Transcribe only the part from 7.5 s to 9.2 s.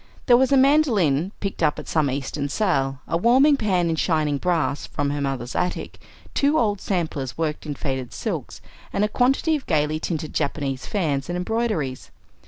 in faded silks, and a